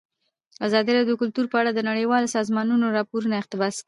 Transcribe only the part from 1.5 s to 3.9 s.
اړه د نړیوالو سازمانونو راپورونه اقتباس کړي.